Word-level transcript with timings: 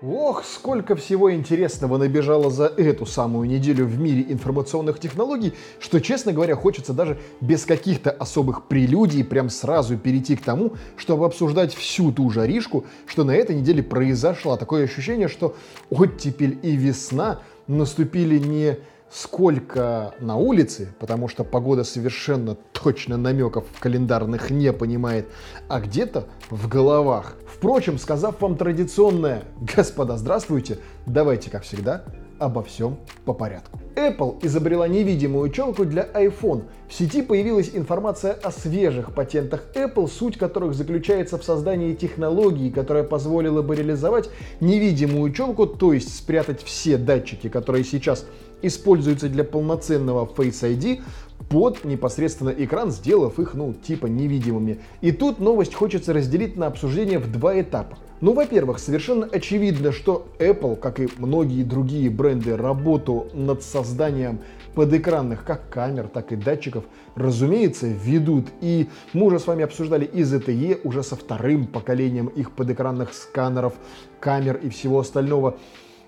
Ох, 0.00 0.44
сколько 0.44 0.94
всего 0.94 1.34
интересного 1.34 1.98
набежало 1.98 2.50
за 2.50 2.66
эту 2.66 3.04
самую 3.04 3.48
неделю 3.48 3.84
в 3.84 3.98
мире 3.98 4.24
информационных 4.28 5.00
технологий, 5.00 5.54
что, 5.80 6.00
честно 6.00 6.32
говоря, 6.32 6.54
хочется 6.54 6.92
даже 6.92 7.18
без 7.40 7.64
каких-то 7.64 8.12
особых 8.12 8.66
прелюдий 8.66 9.24
прям 9.24 9.50
сразу 9.50 9.98
перейти 9.98 10.36
к 10.36 10.44
тому, 10.44 10.74
чтобы 10.96 11.26
обсуждать 11.26 11.74
всю 11.74 12.12
ту 12.12 12.30
жаришку, 12.30 12.84
что 13.06 13.24
на 13.24 13.32
этой 13.32 13.56
неделе 13.56 13.82
произошла. 13.82 14.56
Такое 14.56 14.84
ощущение, 14.84 15.26
что 15.26 15.56
оттепель 15.90 16.60
и 16.62 16.76
весна 16.76 17.40
наступили 17.66 18.38
не 18.38 18.78
сколько 19.10 20.14
на 20.20 20.36
улице, 20.36 20.92
потому 20.98 21.28
что 21.28 21.44
погода 21.44 21.84
совершенно 21.84 22.56
точно 22.72 23.16
намеков 23.16 23.64
календарных 23.80 24.50
не 24.50 24.72
понимает, 24.72 25.28
а 25.68 25.80
где-то 25.80 26.26
в 26.50 26.68
головах. 26.68 27.36
Впрочем, 27.46 27.98
сказав 27.98 28.40
вам 28.40 28.56
традиционное 28.56 29.44
«Господа, 29.60 30.16
здравствуйте», 30.16 30.78
давайте, 31.06 31.50
как 31.50 31.62
всегда, 31.62 32.04
обо 32.38 32.62
всем 32.62 32.96
по 33.24 33.32
порядку. 33.32 33.78
Apple 33.94 34.38
изобрела 34.42 34.86
невидимую 34.86 35.50
челку 35.50 35.84
для 35.84 36.04
iPhone. 36.04 36.64
В 36.88 36.94
сети 36.94 37.22
появилась 37.22 37.70
информация 37.74 38.32
о 38.32 38.50
свежих 38.50 39.12
патентах 39.12 39.64
Apple, 39.74 40.08
суть 40.08 40.38
которых 40.38 40.74
заключается 40.74 41.36
в 41.36 41.44
создании 41.44 41.94
технологии, 41.94 42.70
которая 42.70 43.04
позволила 43.04 43.62
бы 43.62 43.74
реализовать 43.74 44.30
невидимую 44.60 45.32
челку, 45.32 45.66
то 45.66 45.92
есть 45.92 46.16
спрятать 46.16 46.62
все 46.62 46.96
датчики, 46.96 47.48
которые 47.48 47.84
сейчас 47.84 48.24
используются 48.62 49.28
для 49.28 49.44
полноценного 49.44 50.26
Face 50.26 50.62
ID, 50.62 51.00
под 51.48 51.84
непосредственно 51.84 52.50
экран, 52.50 52.90
сделав 52.90 53.38
их, 53.38 53.54
ну, 53.54 53.72
типа 53.72 54.06
невидимыми. 54.06 54.80
И 55.00 55.12
тут 55.12 55.38
новость 55.38 55.74
хочется 55.74 56.12
разделить 56.12 56.56
на 56.56 56.66
обсуждение 56.66 57.18
в 57.18 57.30
два 57.30 57.58
этапа. 57.60 57.98
Ну, 58.20 58.32
во-первых, 58.32 58.80
совершенно 58.80 59.26
очевидно, 59.26 59.92
что 59.92 60.26
Apple, 60.40 60.74
как 60.74 60.98
и 60.98 61.08
многие 61.18 61.62
другие 61.62 62.10
бренды, 62.10 62.56
работу 62.56 63.28
над 63.32 63.62
созданием 63.62 64.40
подэкранных 64.74 65.44
как 65.44 65.70
камер, 65.70 66.08
так 66.08 66.32
и 66.32 66.36
датчиков, 66.36 66.84
разумеется, 67.14 67.86
ведут. 67.86 68.46
И 68.60 68.88
мы 69.12 69.26
уже 69.26 69.38
с 69.38 69.46
вами 69.46 69.62
обсуждали 69.62 70.04
и 70.04 70.22
ZTE 70.22 70.80
уже 70.82 71.04
со 71.04 71.14
вторым 71.14 71.68
поколением 71.68 72.26
их 72.26 72.50
подэкранных 72.50 73.14
сканеров, 73.14 73.74
камер 74.18 74.56
и 74.56 74.68
всего 74.68 74.98
остального. 74.98 75.56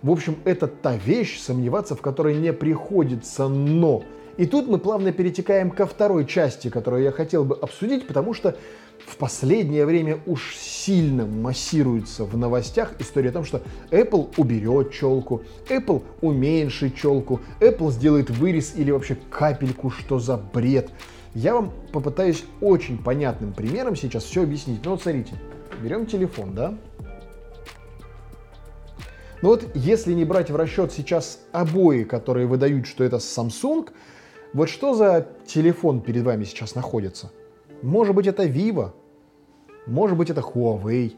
В 0.03 0.11
общем, 0.11 0.36
это 0.44 0.66
та 0.66 0.97
вещь, 0.97 1.38
сомневаться 1.38 1.94
в 1.94 2.00
которой 2.00 2.36
не 2.36 2.53
приходится, 2.53 3.47
но... 3.47 4.03
И 4.36 4.47
тут 4.47 4.69
мы 4.69 4.78
плавно 4.78 5.12
перетекаем 5.12 5.70
ко 5.70 5.86
второй 5.86 6.25
части, 6.25 6.70
которую 6.70 7.03
я 7.03 7.12
хотел 7.12 7.44
бы 7.44 7.55
обсудить, 7.56 8.06
потому 8.06 8.33
что 8.33 8.56
в 9.06 9.17
последнее 9.17 9.87
время 9.87 10.19
уж 10.27 10.56
сильно 10.56 11.27
массируется 11.27 12.25
в 12.25 12.37
новостях 12.37 12.95
история 12.98 13.31
о 13.31 13.33
том, 13.33 13.45
что 13.45 13.62
Apple 13.91 14.33
уберет 14.37 14.93
челку, 14.93 15.43
Apple 15.69 16.03
уменьшит 16.20 16.97
челку, 16.97 17.41
Apple 17.61 17.91
сделает 17.91 18.31
вырез 18.31 18.75
или 18.77 18.91
вообще 18.91 19.17
капельку, 19.31 19.91
что 19.91 20.19
за 20.19 20.37
бред. 20.37 20.91
Я 21.34 21.55
вам 21.55 21.73
попытаюсь 21.93 22.45
очень 22.61 22.98
понятным 22.98 23.53
примером 23.53 23.97
сейчас 23.97 24.25
все 24.25 24.43
объяснить. 24.43 24.81
Ну 24.84 24.93
вот 24.93 25.03
смотрите, 25.03 25.34
берем 25.83 26.06
телефон, 26.06 26.55
да, 26.55 26.75
но 29.43 29.48
ну 29.48 29.55
вот 29.55 29.71
если 29.75 30.12
не 30.12 30.27
брать 30.27 30.51
в 30.51 30.56
расчет 30.56 30.93
сейчас 30.93 31.41
обои, 31.51 32.05
которые 32.05 32.47
выдают, 32.47 32.87
что 32.87 33.05
это 33.05 33.17
Samsung, 33.17 33.89
вот 34.53 34.69
что 34.69 34.95
за 34.95 35.28
телефон 35.47 36.03
перед 36.03 36.25
вами 36.25 36.45
сейчас 36.45 36.75
находится? 36.75 37.31
Может 37.83 38.14
быть 38.14 38.27
это 38.27 38.45
Vivo, 38.45 38.91
может 39.86 40.17
быть 40.17 40.28
это 40.28 40.42
Huawei, 40.42 41.14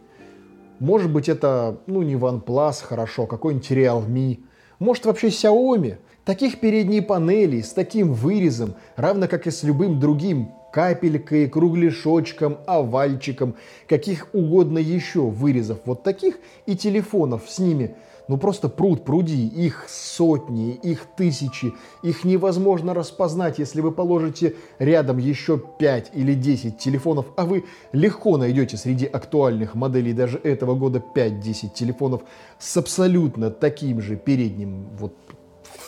может 0.78 1.12
быть 1.12 1.28
это, 1.28 1.80
ну 1.86 2.02
не 2.02 2.14
OnePlus, 2.14 2.84
хорошо, 2.84 3.26
какой-нибудь 3.26 3.70
Realme, 3.70 4.40
может 4.78 5.04
вообще 5.06 5.28
Xiaomi. 5.28 5.96
Таких 6.24 6.60
передней 6.60 7.00
панелей 7.00 7.64
с 7.64 7.72
таким 7.72 8.12
вырезом, 8.12 8.74
равно 8.94 9.26
как 9.26 9.48
и 9.48 9.50
с 9.50 9.64
любым 9.64 9.98
другим 9.98 10.52
капелькой, 10.72 11.48
кругляшочком, 11.48 12.58
овальчиком, 12.64 13.56
каких 13.88 14.28
угодно 14.32 14.78
еще 14.78 15.22
вырезов 15.22 15.80
вот 15.84 16.04
таких 16.04 16.36
и 16.66 16.76
телефонов 16.76 17.42
с 17.48 17.58
ними– 17.58 17.96
ну 18.28 18.36
просто 18.36 18.68
пруд 18.68 19.04
пруди, 19.04 19.46
их 19.46 19.86
сотни, 19.88 20.72
их 20.72 21.06
тысячи, 21.16 21.72
их 22.02 22.24
невозможно 22.24 22.94
распознать, 22.94 23.58
если 23.58 23.80
вы 23.80 23.92
положите 23.92 24.54
рядом 24.78 25.18
еще 25.18 25.58
5 25.58 26.10
или 26.14 26.34
10 26.34 26.78
телефонов, 26.78 27.26
а 27.36 27.44
вы 27.44 27.64
легко 27.92 28.36
найдете 28.36 28.76
среди 28.76 29.06
актуальных 29.06 29.74
моделей 29.74 30.12
даже 30.12 30.38
этого 30.38 30.74
года 30.74 31.02
5-10 31.14 31.70
телефонов 31.74 32.22
с 32.58 32.76
абсолютно 32.76 33.50
таким 33.50 34.00
же 34.00 34.16
передним 34.16 34.88
вот 34.98 35.14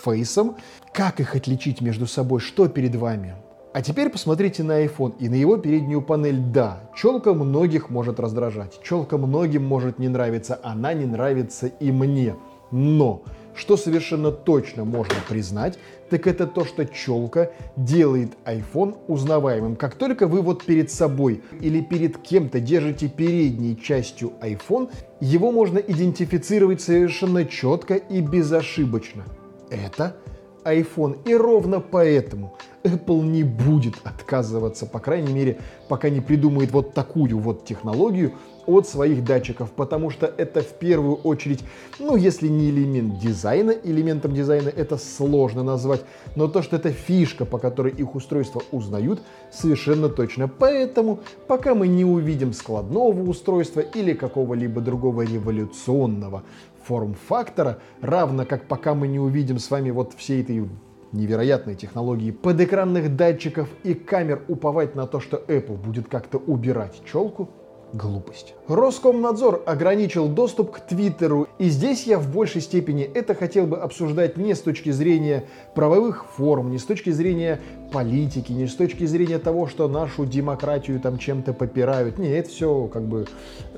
фейсом. 0.05 0.56
Как 0.93 1.21
их 1.21 1.34
отличить 1.34 1.81
между 1.81 2.06
собой? 2.06 2.41
Что 2.41 2.69
перед 2.69 2.95
вами? 2.95 3.34
А 3.74 3.82
теперь 3.82 4.08
посмотрите 4.08 4.62
на 4.62 4.84
iPhone 4.84 5.14
и 5.18 5.28
на 5.28 5.34
его 5.34 5.56
переднюю 5.56 6.00
панель. 6.00 6.38
Да, 6.38 6.88
челка 6.96 7.34
многих 7.34 7.90
может 7.90 8.20
раздражать, 8.20 8.78
челка 8.84 9.18
многим 9.18 9.64
может 9.64 9.98
не 9.98 10.08
нравиться, 10.08 10.60
она 10.62 10.94
не 10.94 11.06
нравится 11.06 11.66
и 11.66 11.90
мне. 11.90 12.36
Но 12.70 13.24
что 13.56 13.76
совершенно 13.76 14.30
точно 14.30 14.84
можно 14.84 15.16
признать, 15.28 15.76
так 16.08 16.28
это 16.28 16.46
то, 16.46 16.64
что 16.64 16.86
челка 16.86 17.50
делает 17.74 18.34
iPhone 18.44 18.96
узнаваемым. 19.08 19.74
Как 19.74 19.96
только 19.96 20.28
вы 20.28 20.41
вот 20.41 20.64
перед 20.64 20.92
собой 20.92 21.42
или 21.60 21.80
перед 21.80 22.18
кем-то 22.18 22.60
держите 22.60 23.08
передней 23.08 23.76
частью 23.76 24.34
iPhone, 24.41 24.88
его 25.18 25.50
можно 25.50 25.78
идентифицировать 25.78 26.80
совершенно 26.80 27.44
четко 27.44 27.94
и 27.94 28.20
безошибочно. 28.20 29.24
Это 29.68 30.14
iPhone. 30.64 31.19
И 31.25 31.34
ровно 31.34 31.80
поэтому 31.80 32.54
Apple 32.84 33.22
не 33.22 33.44
будет 33.44 33.94
отказываться, 34.04 34.84
по 34.84 34.98
крайней 34.98 35.32
мере, 35.32 35.58
пока 35.88 36.10
не 36.10 36.20
придумает 36.20 36.70
вот 36.70 36.92
такую 36.92 37.38
вот 37.38 37.64
технологию 37.64 38.32
от 38.66 38.88
своих 38.88 39.24
датчиков, 39.24 39.70
потому 39.72 40.10
что 40.10 40.26
это 40.26 40.60
в 40.60 40.74
первую 40.74 41.16
очередь, 41.16 41.64
ну, 41.98 42.16
если 42.16 42.48
не 42.48 42.70
элемент 42.70 43.19
дизайна, 43.19 43.70
элементом 43.70 44.34
дизайна 44.34 44.69
это 44.69 44.97
сложно 44.97 45.62
назвать, 45.62 46.03
но 46.36 46.48
то, 46.48 46.62
что 46.62 46.76
это 46.76 46.91
фишка, 46.91 47.44
по 47.44 47.58
которой 47.58 47.92
их 47.92 48.14
устройства 48.14 48.62
узнают, 48.70 49.20
совершенно 49.50 50.08
точно. 50.08 50.48
Поэтому, 50.48 51.20
пока 51.47 51.74
мы 51.74 51.88
не 51.88 52.04
увидим 52.04 52.53
складного 52.53 53.22
устройства 53.28 53.80
или 53.80 54.14
какого-либо 54.14 54.80
другого 54.80 55.22
революционного 55.22 56.42
форм-фактора, 56.87 57.78
равно 58.00 58.45
как 58.45 58.67
пока 58.69 58.95
мы 58.95 59.09
не 59.09 59.19
увидим 59.19 59.59
с 59.59 59.71
вами 59.71 59.91
вот 59.91 60.15
всей 60.15 60.43
этой 60.43 60.69
невероятной 61.12 61.77
технологии 61.77 62.31
подэкранных 62.31 63.17
датчиков 63.17 63.69
и 63.84 63.95
камер 63.95 64.43
уповать 64.49 64.95
на 64.95 65.06
то, 65.06 65.21
что 65.21 65.37
Apple 65.37 65.77
будет 65.77 66.09
как-то 66.09 66.39
убирать 66.39 67.00
челку, 67.05 67.49
глупость. 67.95 68.55
Роскомнадзор 68.69 69.62
ограничил 69.67 70.28
доступ 70.28 70.72
к 70.72 70.81
Твиттеру, 70.81 71.47
и 71.59 71.69
здесь 71.69 72.05
я 72.06 72.19
в 72.19 72.33
большей 72.33 72.61
степени 72.61 73.05
это 73.05 73.34
хотел 73.34 73.66
бы 73.66 73.78
обсуждать 73.78 74.37
не 74.37 74.55
с 74.55 74.61
точки 74.61 74.91
зрения 74.91 75.45
правовых 75.75 76.27
форм, 76.37 76.71
не 76.71 76.78
с 76.78 76.84
точки 76.84 77.11
зрения 77.11 77.61
политики, 77.94 78.50
не 78.50 78.66
с 78.66 78.75
точки 78.75 79.05
зрения 79.06 79.38
того, 79.38 79.69
что 79.69 79.87
нашу 79.87 80.27
демократию 80.27 80.99
там 80.99 81.16
чем-то 81.16 81.53
попирают. 81.53 82.19
Не, 82.19 82.28
это 82.28 82.49
все 82.49 82.88
как 82.93 83.05
бы 83.05 83.27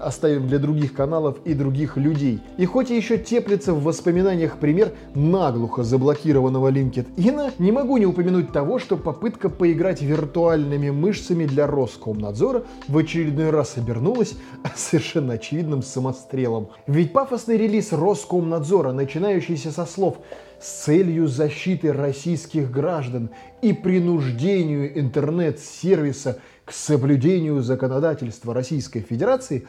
оставим 0.00 0.49
для 0.49 0.59
других 0.59 0.94
каналов 0.94 1.37
и 1.44 1.53
других 1.53 1.99
людей. 1.99 2.41
И 2.56 2.65
хоть 2.65 2.88
еще 2.88 3.19
теплится 3.19 3.75
в 3.75 3.82
воспоминаниях 3.82 4.56
пример 4.56 4.93
наглухо 5.15 5.84
заблокированного 5.84 6.71
LinkedIn, 6.72 7.53
не 7.59 7.72
могу 7.72 7.99
не 7.99 8.06
упомянуть 8.06 8.53
того, 8.53 8.78
что 8.78 8.97
попытка 8.97 9.50
поиграть 9.50 10.00
виртуальными 10.00 10.88
мышцами 10.88 11.44
для 11.44 11.66
Роскомнадзора 11.66 12.65
в 12.88 12.97
очередной 12.97 13.50
раз 13.50 13.76
обернулась 13.76 14.32
совершенно 14.75 15.34
очевидным 15.34 15.82
самострелом. 15.82 16.69
Ведь 16.87 17.12
пафосный 17.12 17.59
релиз 17.59 17.93
Роскомнадзора, 17.93 18.93
начинающийся 18.93 19.70
со 19.73 19.85
слов 19.85 20.17
с 20.61 20.85
целью 20.85 21.29
защиты 21.29 21.93
российских 21.93 22.70
граждан 22.70 23.31
и 23.62 23.73
принуждению 23.73 24.99
интернет-сервиса 24.99 26.38
к 26.64 26.73
соблюдению 26.73 27.62
законодательства 27.62 28.53
Российской 28.53 29.00
Федерации, 29.00 29.67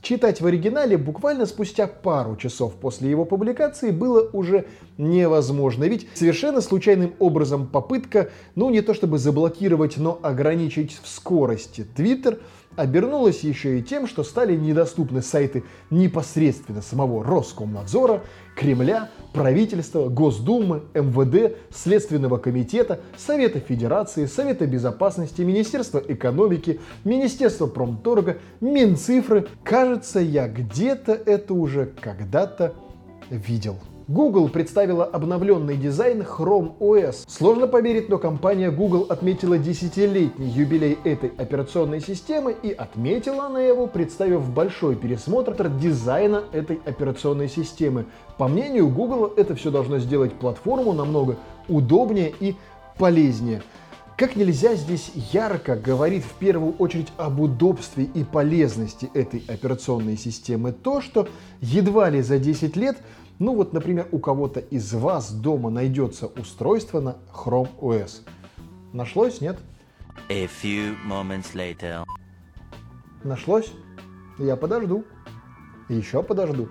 читать 0.00 0.40
в 0.40 0.46
оригинале 0.46 0.96
буквально 0.96 1.46
спустя 1.46 1.88
пару 1.88 2.36
часов 2.36 2.74
после 2.74 3.10
его 3.10 3.24
публикации 3.24 3.90
было 3.90 4.28
уже 4.32 4.66
невозможно. 4.98 5.84
Ведь 5.84 6.06
совершенно 6.14 6.60
случайным 6.60 7.14
образом 7.18 7.66
попытка, 7.66 8.30
ну 8.54 8.70
не 8.70 8.82
то 8.82 8.94
чтобы 8.94 9.18
заблокировать, 9.18 9.96
но 9.96 10.18
ограничить 10.22 11.00
в 11.02 11.08
скорости 11.08 11.84
Twitter 11.96 12.38
обернулось 12.76 13.40
еще 13.40 13.78
и 13.78 13.82
тем, 13.82 14.06
что 14.06 14.22
стали 14.22 14.54
недоступны 14.54 15.22
сайты 15.22 15.64
непосредственно 15.90 16.82
самого 16.82 17.24
Роскомнадзора, 17.24 18.22
Кремля, 18.54 19.10
правительства, 19.32 20.08
Госдумы, 20.08 20.82
МВД, 20.94 21.56
Следственного 21.74 22.38
комитета, 22.38 23.00
Совета 23.16 23.60
Федерации, 23.60 24.26
Совета 24.26 24.66
Безопасности, 24.66 25.42
Министерства 25.42 26.02
экономики, 26.06 26.80
Министерства 27.04 27.66
промторга, 27.66 28.38
Минцифры. 28.60 29.46
Кажется, 29.64 30.20
я 30.20 30.48
где-то 30.48 31.12
это 31.12 31.54
уже 31.54 31.92
когда-то 32.00 32.74
видел. 33.30 33.78
Google 34.08 34.48
представила 34.48 35.04
обновленный 35.04 35.76
дизайн 35.76 36.22
Chrome 36.22 36.78
OS. 36.78 37.24
Сложно 37.26 37.66
поверить, 37.66 38.08
но 38.08 38.18
компания 38.18 38.70
Google 38.70 39.06
отметила 39.08 39.58
десятилетний 39.58 40.48
юбилей 40.48 40.96
этой 41.02 41.30
операционной 41.30 42.00
системы 42.00 42.54
и 42.62 42.70
отметила 42.70 43.46
она 43.46 43.60
его, 43.60 43.88
представив 43.88 44.48
большой 44.48 44.94
пересмотр 44.94 45.68
дизайна 45.68 46.44
этой 46.52 46.80
операционной 46.84 47.48
системы. 47.48 48.06
По 48.38 48.46
мнению 48.46 48.90
Google, 48.90 49.32
это 49.36 49.56
все 49.56 49.72
должно 49.72 49.98
сделать 49.98 50.34
платформу 50.34 50.92
намного 50.92 51.36
удобнее 51.66 52.32
и 52.38 52.54
полезнее. 52.98 53.60
Как 54.16 54.34
нельзя 54.34 54.76
здесь 54.76 55.10
ярко 55.32 55.76
говорит 55.76 56.24
в 56.24 56.32
первую 56.38 56.72
очередь 56.76 57.08
об 57.18 57.38
удобстве 57.38 58.04
и 58.04 58.24
полезности 58.24 59.10
этой 59.12 59.44
операционной 59.46 60.16
системы 60.16 60.72
то, 60.72 61.02
что 61.02 61.28
едва 61.60 62.08
ли 62.08 62.22
за 62.22 62.38
10 62.38 62.76
лет 62.76 62.96
ну 63.38 63.54
вот, 63.54 63.72
например, 63.72 64.08
у 64.12 64.18
кого-то 64.18 64.60
из 64.60 64.92
вас 64.94 65.32
дома 65.32 65.70
найдется 65.70 66.26
устройство 66.26 67.00
на 67.00 67.16
Chrome 67.32 67.68
OS. 67.80 68.26
Нашлось, 68.92 69.40
нет? 69.40 69.58
A 70.28 70.46
few 70.46 70.94
moments 71.06 71.54
later. 71.54 72.04
Нашлось? 73.24 73.72
Я 74.38 74.56
подожду. 74.56 75.04
Еще 75.88 76.22
подожду. 76.22 76.68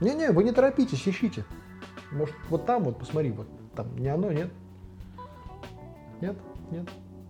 Не-не, 0.00 0.32
вы 0.32 0.44
не 0.44 0.52
торопитесь, 0.52 1.06
ищите. 1.06 1.44
Может, 2.10 2.34
вот 2.48 2.66
там 2.66 2.84
вот, 2.84 2.98
посмотри, 2.98 3.30
вот 3.30 3.48
там 3.76 3.96
не 3.96 4.08
оно, 4.08 4.32
нет? 4.32 4.50
Нет? 6.20 6.36
Нет? 6.70 6.88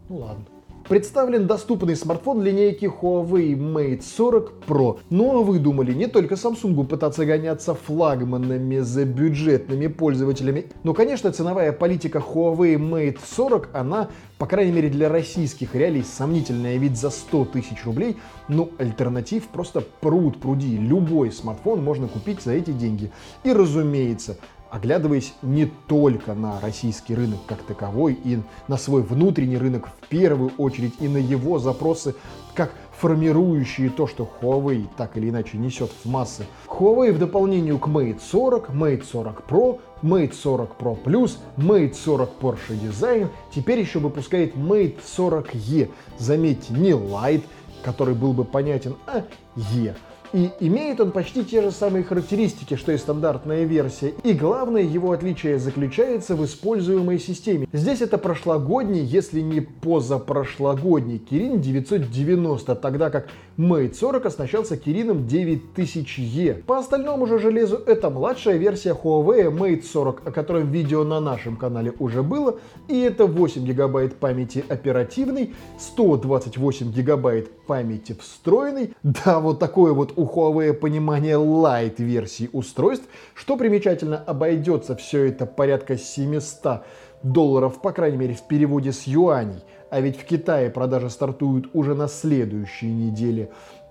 Ну 0.09 0.17
ладно 0.17 0.45
представлен 0.91 1.47
доступный 1.47 1.95
смартфон 1.95 2.43
линейки 2.43 2.87
Huawei 2.87 3.55
Mate 3.55 4.03
40 4.03 4.55
Pro. 4.67 4.99
Ну 5.09 5.39
а 5.39 5.45
вы 5.45 5.61
думали, 5.61 5.93
не 5.93 6.09
только 6.09 6.35
Samsung 6.35 6.85
пытаться 6.85 7.25
гоняться 7.25 7.75
флагманами 7.75 8.81
за 8.81 9.05
бюджетными 9.05 9.87
пользователями. 9.87 10.67
Ну, 10.83 10.93
конечно, 10.93 11.31
ценовая 11.31 11.71
политика 11.71 12.19
Huawei 12.19 12.75
Mate 12.75 13.21
40, 13.25 13.69
она, 13.73 14.09
по 14.37 14.47
крайней 14.47 14.73
мере 14.73 14.89
для 14.89 15.09
российских 15.09 15.77
реалий, 15.77 16.03
сомнительная, 16.03 16.77
ведь 16.77 16.99
за 16.99 17.11
100 17.11 17.45
тысяч 17.45 17.85
рублей, 17.85 18.17
ну, 18.49 18.73
альтернатив 18.79 19.47
просто 19.47 19.85
пруд 20.01 20.41
пруди. 20.41 20.77
Любой 20.77 21.31
смартфон 21.31 21.85
можно 21.85 22.09
купить 22.09 22.43
за 22.43 22.51
эти 22.51 22.73
деньги. 22.73 23.13
И, 23.45 23.53
разумеется, 23.53 24.39
оглядываясь 24.71 25.35
не 25.43 25.67
только 25.67 26.35
на 26.35 26.61
российский 26.61 27.15
рынок 27.15 27.41
как 27.47 27.63
таковой 27.63 28.15
и 28.15 28.39
на 28.69 28.77
свой 28.77 29.03
внутренний 29.03 29.59
рынок 29.59 29.89
в 29.89 30.09
первую 30.09 30.53
очередь 30.59 30.95
и 31.01 31.09
на 31.09 31.19
его 31.19 31.59
запросы 31.59 32.15
как 32.55 32.73
формирующие 33.01 33.89
то, 33.89 34.07
что 34.07 34.31
Huawei 34.41 34.87
так 34.97 35.17
или 35.17 35.31
иначе 35.31 35.57
несет 35.57 35.91
в 36.05 36.09
массы. 36.09 36.45
Huawei 36.67 37.13
в 37.13 37.19
дополнение 37.19 37.79
к 37.79 37.87
Mate 37.87 38.21
40, 38.21 38.71
Mate 38.71 39.05
40 39.05 39.43
Pro, 39.49 39.81
Mate 40.03 40.35
40 40.35 40.77
Pro 40.79 41.03
Plus, 41.03 41.39
Mate 41.57 41.95
40 41.95 42.31
Porsche 42.41 42.79
Design 42.79 43.29
теперь 43.55 43.81
еще 43.81 43.99
выпускает 43.99 44.55
Mate 44.55 44.99
40E. 45.17 45.91
Заметьте, 46.19 46.75
не 46.75 46.91
Lite, 46.91 47.45
который 47.83 48.15
был 48.15 48.35
бы 48.35 48.45
понятен, 48.45 48.97
а 49.07 49.25
E. 49.57 49.95
И 50.33 50.51
имеет 50.61 51.01
он 51.01 51.11
почти 51.11 51.45
те 51.45 51.61
же 51.61 51.73
самые 51.73 52.05
характеристики, 52.05 52.77
что 52.77 52.93
и 52.93 52.99
стандартная 52.99 53.65
версия. 53.65 54.15
И 54.23 54.33
главное 54.33 54.83
его 54.83 55.11
отличие 55.11 55.59
заключается 55.59 56.37
в 56.37 56.45
используемой 56.45 57.19
системе. 57.19 57.67
Здесь 57.73 58.01
это 58.01 58.17
прошлогодний, 58.17 59.03
если 59.03 59.41
не 59.41 59.61
позапрошлогодний 59.61 61.19
Kirin 61.19 61.59
990, 61.59 62.75
тогда 62.77 63.11
как 63.11 63.29
Mate 63.59 63.95
40 63.95 64.27
оснащался 64.27 64.77
Kirin 64.77 65.27
9000E. 65.27 66.63
По 66.63 66.79
остальному 66.79 67.27
же 67.27 67.39
железу 67.39 67.77
это 67.77 68.09
младшая 68.09 68.57
версия 68.57 68.93
Huawei 68.93 69.51
Mate 69.51 69.83
40, 69.83 70.27
о 70.27 70.31
котором 70.31 70.71
видео 70.71 71.03
на 71.03 71.21
нашем 71.21 71.57
канале 71.57 71.93
уже 71.99 72.23
было. 72.23 72.59
И 72.87 73.01
это 73.01 73.27
8 73.27 73.65
гигабайт 73.65 74.17
памяти 74.17 74.65
оперативной, 74.69 75.55
128 75.79 76.93
гигабайт 76.93 77.51
памяти 77.67 78.17
встроенной. 78.21 78.95
Да, 79.03 79.41
вот 79.41 79.59
такое 79.59 79.93
вот 79.93 80.13
у 80.21 80.27
Huawei 80.27 80.75
понимание 80.75 81.37
light 81.37 81.95
версии 81.97 82.51
устройств. 82.53 83.09
Что 83.35 83.57
примечательно, 83.57 84.19
обойдется 84.19 84.95
все 84.95 85.25
это 85.25 85.47
порядка 85.47 85.97
700 85.97 86.83
долларов, 87.23 87.81
по 87.81 87.93
крайней 87.93 88.19
мере 88.19 88.35
в 88.35 88.43
переводе 88.43 88.93
с 88.93 89.07
юаней. 89.07 89.63
А 89.89 90.01
ведь 90.01 90.21
в 90.21 90.25
Китае 90.25 90.69
продажи 90.71 91.09
стартуют 91.09 91.71
уже 91.73 91.95
на 91.95 92.07
следующей 92.07 92.93
неделе 92.93 93.49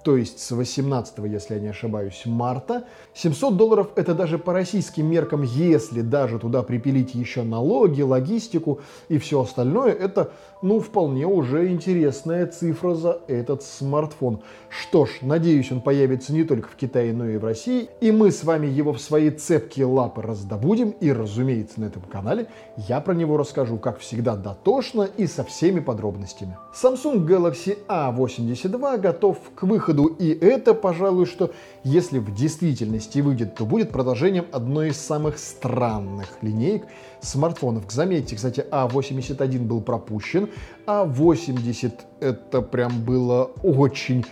то 0.09 0.17
есть 0.17 0.39
с 0.39 0.50
18, 0.50 1.19
если 1.25 1.53
я 1.53 1.59
не 1.59 1.67
ошибаюсь, 1.67 2.23
марта. 2.25 2.85
700 3.13 3.56
долларов 3.56 3.89
это 3.95 4.15
даже 4.15 4.39
по 4.39 4.53
российским 4.53 5.06
меркам, 5.06 5.44
если 5.44 6.01
даже 6.01 6.39
туда 6.39 6.63
припилить 6.63 7.13
еще 7.13 7.44
налоги, 7.44 8.01
логистику 8.01 8.79
и 9.07 9.19
все 9.19 9.41
остальное, 9.41 9.91
это, 9.91 10.31
ну, 10.63 10.79
вполне 10.79 11.27
уже 11.27 11.69
интересная 11.69 12.47
цифра 12.47 12.95
за 12.95 13.21
этот 13.27 13.61
смартфон. 13.61 14.41
Что 14.67 15.06
ж, 15.06 15.19
надеюсь, 15.21 15.71
он 15.71 15.81
появится 15.81 16.33
не 16.33 16.44
только 16.44 16.69
в 16.69 16.75
Китае, 16.75 17.13
но 17.13 17.27
и 17.27 17.38
в 17.38 17.45
России, 17.45 17.88
и 18.01 18.11
мы 18.11 18.31
с 18.31 18.44
вами 18.44 18.65
его 18.65 18.94
в 18.94 19.00
свои 19.00 19.29
цепкие 19.29 19.85
лапы 19.85 20.23
раздобудем, 20.23 20.89
и, 20.89 21.11
разумеется, 21.11 21.81
на 21.81 21.85
этом 21.85 22.01
канале 22.01 22.47
я 22.88 23.00
про 23.00 23.13
него 23.13 23.38
расскажу, 23.38 23.77
как 23.77 24.00
всегда, 24.00 24.35
дотошно 24.35 25.07
и 25.17 25.27
со 25.27 25.44
всеми 25.44 25.81
подробностями. 25.81 26.57
Samsung 26.73 27.27
Galaxy 27.27 27.77
A82 27.88 28.97
готов 28.97 29.38
к 29.53 29.61
выходу 29.63 29.98
выходу. 29.99 30.15
И 30.19 30.29
это, 30.29 30.73
пожалуй, 30.73 31.25
что 31.25 31.51
если 31.83 32.19
в 32.19 32.33
действительности 32.33 33.19
выйдет, 33.19 33.55
то 33.55 33.65
будет 33.65 33.91
продолжением 33.91 34.45
одной 34.51 34.89
из 34.89 34.97
самых 34.97 35.37
странных 35.37 36.27
линеек 36.41 36.85
смартфонов. 37.21 37.83
Заметьте, 37.89 38.35
кстати, 38.35 38.65
А81 38.71 39.59
был 39.59 39.81
пропущен, 39.81 40.49
а 40.85 41.05
80 41.05 41.93
это 42.19 42.61
прям 42.61 43.03
было 43.03 43.51
очень, 43.63 44.25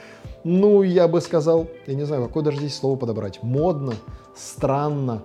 ну, 0.44 0.84
я 0.84 1.08
бы 1.08 1.22
сказал, 1.22 1.68
я 1.86 1.96
не 1.96 2.06
знаю, 2.06 2.26
какое 2.26 2.44
даже 2.44 2.58
здесь 2.58 2.76
слово 2.76 2.98
подобрать, 2.98 3.44
модно, 3.44 3.94
странно, 4.36 5.22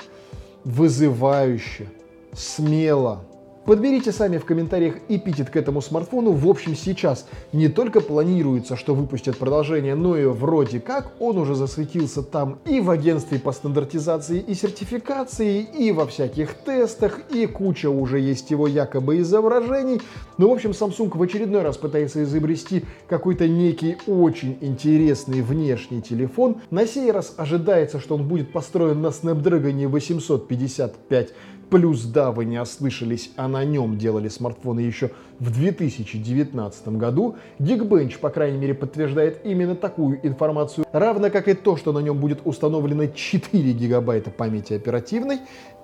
вызывающе, 0.65 1.89
смело, 2.33 3.25
Подберите 3.65 4.11
сами 4.11 4.39
в 4.39 4.45
комментариях 4.45 4.97
эпитет 5.09 5.49
к 5.49 5.57
этому 5.57 5.83
смартфону. 5.83 6.33
В 6.33 6.49
общем, 6.49 6.75
сейчас 6.75 7.29
не 7.53 7.69
только 7.69 8.01
планируется, 8.01 8.75
что 8.75 8.93
выпустят 8.93 9.39
продолжение, 9.39 9.95
но 9.95 10.17
и 10.17 10.25
вроде 10.25 10.81
как 10.81 11.13
он 11.21 11.39
уже 11.39 11.55
засветился 11.55 12.25
там 12.25 12.59
и 12.65 12.81
в 12.81 12.91
агентстве 12.91 13.39
по 13.39 13.53
стандартизации 13.53 14.41
и 14.41 14.55
сертификации, 14.55 15.61
и 15.63 15.93
во 15.93 16.07
всяких 16.07 16.55
тестах, 16.55 17.21
и 17.31 17.47
куча 17.47 17.89
уже 17.89 18.19
есть 18.19 18.51
его 18.51 18.67
якобы 18.67 19.21
изображений. 19.21 20.03
Ну, 20.39 20.49
в 20.49 20.53
общем, 20.53 20.71
Samsung 20.71 21.17
в 21.17 21.23
очередной 21.23 21.63
раз 21.63 21.77
пытается 21.77 22.25
изобрести 22.25 22.85
какой-то 23.09 23.47
некий 23.47 23.97
очень 24.09 24.59
интересный 24.61 25.41
внешний 25.41 26.03
телефон. 26.03 26.57
На 26.73 26.85
сей 26.85 27.13
раз 27.13 27.35
ожидается, 27.37 28.01
что 28.01 28.17
он 28.17 28.27
будет 28.27 28.53
построен 28.53 29.01
на 29.01 29.09
Snapdragon 29.09 29.87
855 29.87 31.29
Плюс, 31.73 32.05
да, 32.05 32.33
вы 32.33 32.45
не 32.45 32.61
ослышались, 32.61 33.31
а 33.37 33.49
на 33.49 33.65
нем 33.65 33.97
делали 33.97 34.29
смартфоны 34.29 34.81
еще 34.81 35.11
в 35.39 35.51
2019 35.51 36.89
году. 36.89 37.37
Geekbench, 37.61 38.19
по 38.19 38.29
крайней 38.29 38.59
мере, 38.59 38.75
подтверждает 38.75 39.41
именно 39.47 39.75
такую 39.75 40.21
информацию, 40.23 40.85
равно 40.93 41.31
как 41.31 41.49
и 41.49 41.55
то, 41.55 41.79
что 41.79 41.93
на 41.93 42.01
нем 42.01 42.19
будет 42.19 42.41
установлено 42.45 43.07
4 43.07 43.73
гигабайта 43.73 44.29
памяти 44.29 44.75
оперативной 44.75 45.39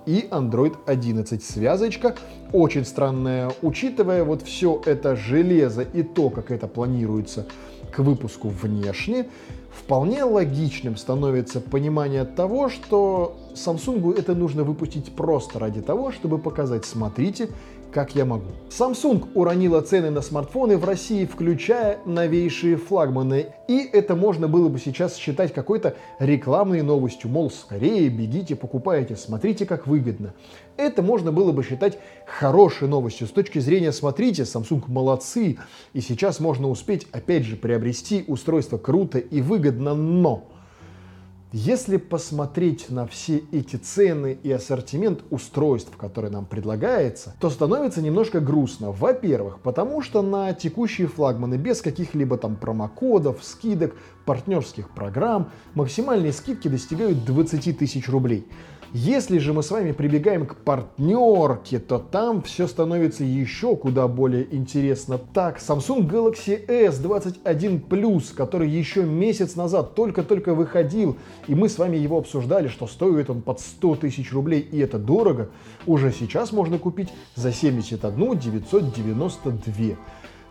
и 0.05 0.27
Android 0.29 0.75
11 0.85 1.43
связочка. 1.43 2.13
Очень 2.53 2.85
странная, 2.85 3.51
учитывая 3.63 4.23
вот 4.23 4.43
все 4.43 4.79
это 4.85 5.15
железо 5.15 5.81
и 5.81 6.03
то, 6.03 6.29
как 6.29 6.51
это 6.51 6.67
планируется 6.67 7.47
к 7.91 7.97
выпуску 7.97 8.49
внешне. 8.49 9.25
Вполне 9.71 10.23
логичным 10.23 10.97
становится 10.97 11.61
понимание 11.61 12.25
того, 12.25 12.69
что 12.69 13.37
Samsung 13.53 14.17
это 14.17 14.35
нужно 14.35 14.63
выпустить 14.63 15.11
просто 15.13 15.59
ради 15.59 15.81
того, 15.81 16.11
чтобы 16.11 16.37
показать, 16.37 16.85
смотрите, 16.85 17.49
как 17.91 18.15
я 18.15 18.25
могу. 18.25 18.51
Samsung 18.69 19.29
уронила 19.33 19.81
цены 19.81 20.09
на 20.09 20.21
смартфоны 20.21 20.77
в 20.77 20.85
России, 20.85 21.25
включая 21.25 21.99
новейшие 22.05 22.77
флагманы. 22.77 23.47
И 23.67 23.79
это 23.79 24.15
можно 24.15 24.47
было 24.47 24.69
бы 24.69 24.79
сейчас 24.79 25.15
считать 25.15 25.53
какой-то 25.53 25.95
рекламной 26.19 26.81
новостью. 26.81 27.29
Мол, 27.29 27.49
скорее 27.49 28.09
бегите, 28.09 28.55
покупайте, 28.55 29.15
смотрите, 29.15 29.65
как 29.65 29.87
выгодно. 29.87 30.33
Это 30.77 31.01
можно 31.01 31.31
было 31.31 31.51
бы 31.51 31.63
считать 31.63 31.97
хорошей 32.25 32.87
новостью. 32.87 33.27
С 33.27 33.31
точки 33.31 33.59
зрения, 33.59 33.91
смотрите, 33.91 34.43
Samsung 34.43 34.83
молодцы. 34.87 35.57
И 35.93 36.01
сейчас 36.01 36.39
можно 36.39 36.69
успеть, 36.69 37.07
опять 37.11 37.43
же, 37.43 37.55
приобрести 37.55 38.23
устройство 38.27 38.77
круто 38.77 39.17
и 39.17 39.41
выгодно. 39.41 39.93
Но 39.93 40.47
если 41.51 41.97
посмотреть 41.97 42.91
на 42.91 43.07
все 43.07 43.43
эти 43.51 43.75
цены 43.75 44.37
и 44.43 44.51
ассортимент 44.51 45.23
устройств, 45.31 45.97
которые 45.97 46.31
нам 46.31 46.45
предлагается, 46.45 47.35
то 47.39 47.49
становится 47.49 48.03
немножко 48.03 48.39
грустно. 48.39 48.91
Во-первых, 48.91 49.59
потому 49.61 50.01
что 50.01 50.21
на 50.21 50.53
текущие 50.53 51.07
флагманы 51.07 51.55
без 51.55 51.81
каких-либо 51.81 52.37
там 52.37 52.55
промокодов, 52.55 53.43
скидок, 53.43 53.95
партнерских 54.25 54.91
программ 54.91 55.49
максимальные 55.73 56.33
скидки 56.33 56.67
достигают 56.67 57.25
20 57.25 57.79
тысяч 57.79 58.07
рублей. 58.09 58.47
Если 58.91 59.37
же 59.37 59.53
мы 59.53 59.61
с 59.61 59.69
вами 59.69 59.91
прибегаем 59.91 60.47
к 60.47 60.55
партнерке, 60.55 61.77
то 61.77 61.99
там 61.99 62.41
все 62.41 62.65
становится 62.65 63.23
еще 63.23 63.75
куда 63.75 64.07
более 64.07 64.47
интересно. 64.55 65.19
Так, 65.19 65.59
Samsung 65.59 66.09
Galaxy 66.09 66.65
S21 66.65 67.87
Plus, 67.87 68.33
который 68.33 68.67
еще 68.67 69.03
месяц 69.03 69.55
назад 69.55 69.93
только-только 69.93 70.55
выходил, 70.55 71.17
и 71.47 71.53
мы 71.53 71.69
с 71.69 71.77
вами 71.77 71.97
его 71.97 72.17
обсуждали, 72.17 72.67
что 72.67 72.87
стоит 72.87 73.29
он 73.29 73.43
под 73.43 73.59
100 73.59 73.97
тысяч 73.97 74.33
рублей, 74.33 74.61
и 74.61 74.79
это 74.79 74.97
дорого, 74.97 75.49
уже 75.85 76.11
сейчас 76.11 76.51
можно 76.51 76.79
купить 76.79 77.09
за 77.35 77.51
71 77.51 78.39
992. 78.39 79.97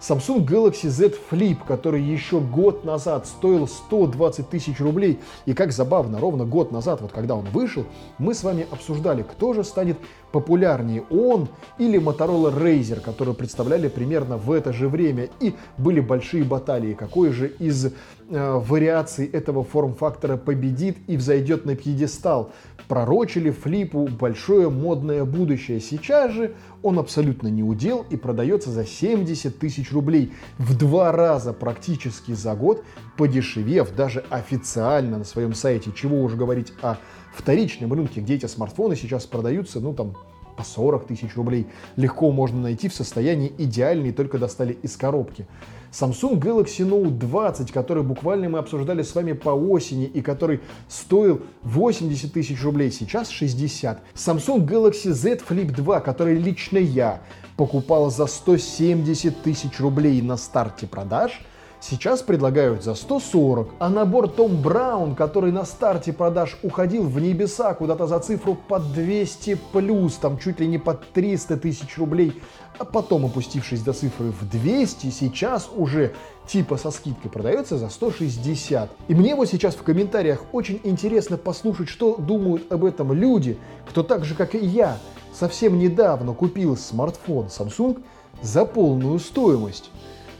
Samsung 0.01 0.45
Galaxy 0.45 0.89
Z 0.89 1.15
Flip, 1.31 1.59
который 1.67 2.03
еще 2.03 2.41
год 2.41 2.85
назад 2.85 3.27
стоил 3.27 3.67
120 3.67 4.49
тысяч 4.49 4.79
рублей. 4.81 5.19
И 5.45 5.55
как 5.55 5.73
забавно, 5.73 6.21
ровно 6.21 6.45
год 6.45 6.71
назад, 6.71 7.01
вот 7.01 7.11
когда 7.13 7.35
он 7.35 7.47
вышел, 7.47 7.85
мы 8.19 8.35
с 8.35 8.45
вами 8.45 8.67
обсуждали, 8.71 9.23
кто 9.23 9.55
же 9.55 9.65
станет 9.65 9.99
популярнее, 10.31 11.05
он 11.11 11.49
или 11.79 12.01
Motorola 12.01 12.57
Razer, 12.57 13.01
которые 13.01 13.35
представляли 13.35 13.89
примерно 13.89 14.37
в 14.37 14.53
это 14.53 14.73
же 14.73 14.89
время. 14.89 15.31
И 15.41 15.55
были 15.77 16.01
большие 16.01 16.45
баталии, 16.45 16.95
какой 16.95 17.33
же 17.33 17.49
из 17.49 17.87
э, 17.87 17.91
вариаций 18.31 19.27
этого 19.27 19.65
форм-фактора 19.65 20.37
победит 20.37 20.97
и 21.09 21.17
взойдет 21.17 21.65
на 21.65 21.75
пьедестал. 21.75 22.53
Пророчили 22.89 23.51
флипу 23.51 24.09
большое 24.09 24.71
модное 24.71 25.25
будущее. 25.25 25.79
Сейчас 25.79 26.33
же 26.33 26.55
он 26.83 26.99
абсолютно 26.99 27.49
не 27.49 27.63
удел 27.63 28.07
и 28.09 28.17
продается 28.17 28.71
за 28.71 28.87
70 28.87 29.59
тысяч 29.59 29.93
рублей. 29.93 30.33
В 30.57 30.77
два 30.77 31.13
раза 31.13 31.53
практически 31.53 32.33
за 32.33 32.55
год, 32.55 32.83
подешевев 33.19 33.95
даже 33.95 34.25
официально 34.31 35.19
на 35.19 35.25
своем 35.25 35.53
сайте. 35.53 35.93
Чего 35.95 36.23
уж 36.23 36.35
говорить 36.35 36.73
о 36.81 36.97
вторичном 37.35 37.93
рынке, 37.93 38.21
где 38.21 38.37
эти 38.37 38.47
смартфоны 38.47 38.97
сейчас 38.97 39.27
продаются, 39.27 39.81
ну 39.81 39.93
там, 39.93 40.15
по 40.59 40.65
40 40.65 41.07
тысяч 41.07 41.37
рублей. 41.37 41.69
Легко 41.95 42.33
можно 42.33 42.61
найти 42.61 42.89
в 42.89 42.95
состоянии 42.95 43.53
идеальной, 43.59 44.11
только 44.11 44.39
достали 44.39 44.77
из 44.83 44.97
коробки. 44.97 45.47
Samsung 45.93 46.39
Galaxy 46.39 46.87
Note 46.87 47.17
20, 47.17 47.71
который 47.71 48.03
буквально 48.03 48.49
мы 48.49 48.59
обсуждали 48.59 49.03
с 49.03 49.15
вами 49.15 49.33
по 49.33 49.51
осени 49.51 50.05
и 50.05 50.21
который 50.21 50.61
стоил 50.89 51.41
80 51.63 52.33
тысяч 52.33 52.63
рублей, 52.65 52.91
сейчас 52.91 53.31
60. 53.31 54.03
Samsung 54.15 54.67
Galaxy 54.67 55.13
Z 55.13 55.39
Flip 55.49 55.71
2, 55.71 56.01
который 56.01 56.35
лично 56.35 56.79
я 56.79 57.23
покупал 57.57 58.11
за 58.11 58.27
170 58.27 59.43
тысяч 59.43 59.79
рублей 59.79 60.21
на 60.21 60.37
старте 60.37 60.89
продаж– 60.89 61.41
сейчас 61.81 62.23
предлагают 62.23 62.83
за 62.83 62.95
140. 62.95 63.71
А 63.79 63.89
набор 63.89 64.29
Том 64.29 64.61
Браун, 64.61 65.15
который 65.15 65.53
на 65.53 65.65
старте 65.65 66.13
продаж 66.13 66.59
уходил 66.63 67.05
в 67.05 67.21
небеса 67.21 67.75
куда-то 67.75 68.07
за 68.07 68.19
цифру 68.21 68.55
под 68.55 68.93
200 68.93 69.59
плюс, 69.73 70.15
там 70.15 70.39
чуть 70.39 70.61
ли 70.61 70.67
не 70.67 70.79
под 70.79 71.11
300 71.13 71.57
тысяч 71.57 71.97
рублей, 71.99 72.41
а 72.79 72.85
потом 72.85 73.27
опустившись 73.27 73.83
до 73.83 73.93
цифры 73.93 74.31
в 74.31 74.49
200, 74.49 75.11
сейчас 75.11 75.69
уже 75.75 76.13
типа 76.47 76.77
со 76.77 76.91
скидкой 76.91 77.31
продается 77.31 77.77
за 77.77 77.89
160. 77.89 78.91
И 79.09 79.15
мне 79.15 79.35
вот 79.35 79.49
сейчас 79.49 79.75
в 79.75 79.83
комментариях 79.83 80.43
очень 80.53 80.81
интересно 80.85 81.37
послушать, 81.37 81.89
что 81.89 82.17
думают 82.17 82.71
об 82.73 82.85
этом 82.85 83.13
люди, 83.13 83.59
кто 83.89 84.03
так 84.03 84.25
же, 84.25 84.35
как 84.35 84.55
и 84.55 84.59
я, 84.59 84.99
совсем 85.33 85.79
недавно 85.79 86.33
купил 86.33 86.77
смартфон 86.77 87.47
Samsung 87.47 88.03
за 88.43 88.65
полную 88.65 89.19
стоимость. 89.19 89.91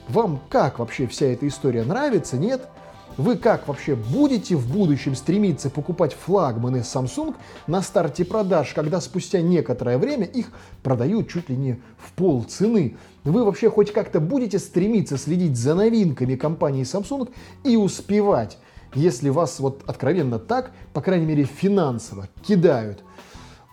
Вам 0.09 0.41
как 0.49 0.79
вообще 0.79 1.07
вся 1.07 1.27
эта 1.27 1.47
история 1.47 1.85
нравится, 1.85 2.39
нет? 2.39 2.67
Вы 3.19 3.37
как 3.37 3.67
вообще 3.67 3.97
будете 3.97 4.55
в 4.55 4.73
будущем 4.73 5.17
стремиться 5.17 5.71
покупать 5.71 6.15
флагманы 6.15 6.79
Samsung 6.79 7.35
на 7.67 7.83
старте 7.83 8.25
продаж, 8.25 8.73
когда 8.75 9.01
спустя 9.01 9.43
некоторое 9.43 9.99
время 9.99 10.25
их 10.25 10.53
продают 10.83 11.29
чуть 11.29 11.51
ли 11.51 11.57
не 11.57 11.81
в 11.99 12.13
пол 12.13 12.45
цены? 12.45 12.97
Вы 13.25 13.45
вообще 13.45 13.71
хоть 13.71 13.93
как-то 13.93 14.21
будете 14.21 14.59
стремиться 14.59 15.19
следить 15.19 15.57
за 15.57 15.75
новинками 15.75 16.37
компании 16.37 16.85
Samsung 16.85 17.29
и 17.65 17.77
успевать, 17.77 18.57
если 18.95 19.29
вас 19.29 19.59
вот 19.59 19.83
откровенно 19.87 20.39
так, 20.39 20.71
по 20.95 21.03
крайней 21.03 21.27
мере 21.27 21.45
финансово, 21.45 22.29
кидают 22.47 23.03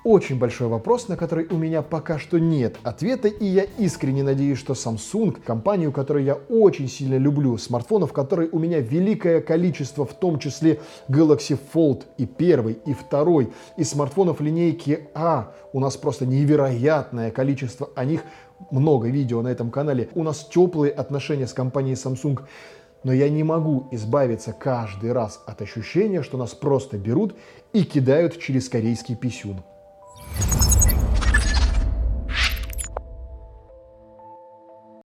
очень 0.06 0.38
большой 0.38 0.68
вопрос, 0.68 1.08
на 1.08 1.18
который 1.18 1.48
у 1.48 1.58
меня 1.58 1.82
пока 1.82 2.20
что 2.20 2.38
нет 2.38 2.78
ответа, 2.84 3.28
и 3.28 3.44
я 3.44 3.64
искренне 3.64 4.22
надеюсь, 4.22 4.60
что 4.60 4.74
Samsung, 4.74 5.42
компанию, 5.44 5.92
которую 5.92 6.24
я 6.24 6.36
очень 6.36 6.88
сильно 6.88 7.18
люблю, 7.18 7.58
смартфонов, 7.58 8.14
которые 8.14 8.50
у 8.52 8.60
меня 8.60 8.80
великое 8.80 9.42
количество, 9.42 10.06
в 10.06 10.14
том 10.14 10.38
числе 10.38 10.80
Galaxy 11.10 11.60
Fold 11.74 12.04
и 12.20 12.28
первый, 12.28 12.78
и 12.86 12.94
второй, 12.94 13.52
и 13.78 13.84
смартфонов 13.84 14.42
линейки 14.42 15.10
А, 15.16 15.52
у 15.74 15.80
нас 15.80 15.98
просто 15.98 16.28
невероятное 16.28 17.32
количество, 17.32 17.90
о 17.96 18.06
них 18.06 18.22
много 18.70 19.10
видео 19.10 19.42
на 19.42 19.48
этом 19.48 19.72
канале. 19.72 20.10
У 20.14 20.22
нас 20.22 20.46
теплые 20.46 20.92
отношения 20.94 21.48
с 21.48 21.54
компанией 21.54 21.96
Samsung 21.96 22.42
но 23.04 23.14
я 23.14 23.30
не 23.30 23.44
могу 23.44 23.88
избавиться 23.92 24.52
каждый 24.52 25.12
раз 25.12 25.40
от 25.46 25.62
ощущения, 25.62 26.24
что 26.24 26.40
нас 26.40 26.56
просто 26.56 26.98
берут 26.98 27.36
и 27.72 27.84
кидают 27.84 28.40
через 28.40 28.68
корейский 28.68 29.16
писюн. 29.16 29.62